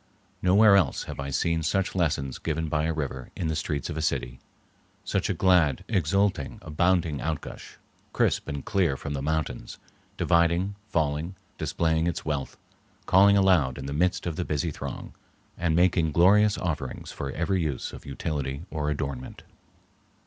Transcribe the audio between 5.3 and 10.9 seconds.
glad, exulting, abounding outgush, crisp and clear from the mountains, dividing,